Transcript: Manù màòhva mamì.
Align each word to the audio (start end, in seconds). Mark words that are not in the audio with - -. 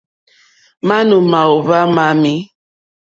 Manù 0.87 1.17
màòhva 1.31 1.79
mamì. 1.95 2.33